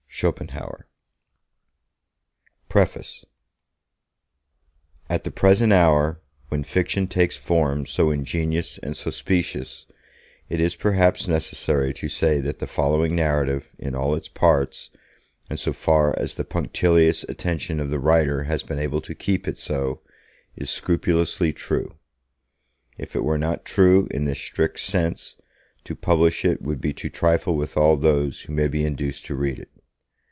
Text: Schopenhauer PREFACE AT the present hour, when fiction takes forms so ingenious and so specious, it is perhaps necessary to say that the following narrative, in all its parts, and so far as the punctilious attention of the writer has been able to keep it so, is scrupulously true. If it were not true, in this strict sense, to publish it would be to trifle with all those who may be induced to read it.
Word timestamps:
Schopenhauer 0.13 0.87
PREFACE 2.69 3.25
AT 5.09 5.23
the 5.23 5.31
present 5.31 5.73
hour, 5.73 6.21
when 6.49 6.63
fiction 6.63 7.07
takes 7.07 7.37
forms 7.37 7.89
so 7.89 8.11
ingenious 8.11 8.77
and 8.83 8.95
so 8.95 9.09
specious, 9.09 9.87
it 10.47 10.61
is 10.61 10.75
perhaps 10.75 11.27
necessary 11.27 11.91
to 11.95 12.07
say 12.07 12.39
that 12.39 12.59
the 12.59 12.67
following 12.67 13.15
narrative, 13.15 13.69
in 13.79 13.95
all 13.95 14.13
its 14.13 14.27
parts, 14.27 14.91
and 15.49 15.59
so 15.59 15.73
far 15.73 16.13
as 16.19 16.35
the 16.35 16.43
punctilious 16.45 17.23
attention 17.23 17.79
of 17.79 17.89
the 17.89 17.97
writer 17.97 18.43
has 18.43 18.61
been 18.61 18.77
able 18.77 19.01
to 19.01 19.15
keep 19.15 19.47
it 19.47 19.57
so, 19.57 20.01
is 20.55 20.69
scrupulously 20.69 21.51
true. 21.51 21.95
If 22.95 23.15
it 23.15 23.23
were 23.23 23.39
not 23.39 23.65
true, 23.65 24.07
in 24.11 24.25
this 24.25 24.39
strict 24.39 24.81
sense, 24.81 25.37
to 25.85 25.95
publish 25.95 26.45
it 26.45 26.61
would 26.61 26.81
be 26.81 26.93
to 26.93 27.09
trifle 27.09 27.55
with 27.57 27.75
all 27.75 27.97
those 27.97 28.41
who 28.41 28.53
may 28.53 28.67
be 28.67 28.85
induced 28.85 29.25
to 29.25 29.35
read 29.35 29.57
it. 29.57 29.69